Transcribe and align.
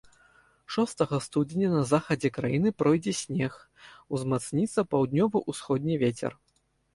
Шостага 0.75 1.17
студзеня 1.25 1.69
на 1.73 1.81
захадзе 1.89 2.31
краіны 2.37 2.69
пройдзе 2.83 3.13
снег, 3.19 3.53
узмацніцца 4.19 4.87
паўднёва-ўсходні 4.95 6.01
вецер. 6.07 6.33